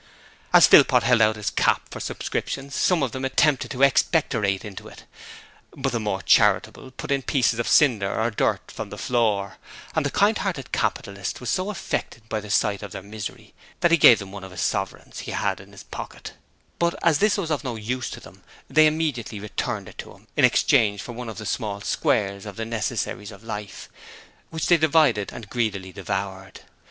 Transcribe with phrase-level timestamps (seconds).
[0.51, 4.87] As Philpot held out his cap for subscriptions, some of them attempted to expectorate into
[4.87, 5.03] it,
[5.77, 9.57] but the more charitable put in pieces of cinder or dirt from the floor,
[9.95, 13.91] and the kind hearted capitalist was so affected by the sight of their misery that
[13.91, 16.33] he gave them one of the sovereigns he had in us pocket:
[16.79, 20.25] but as this was of no use to them they immediately returned it to him
[20.35, 23.87] in exchange for one of the small squares of the necessaries of life,
[24.49, 26.61] which they divided and greedily devoured.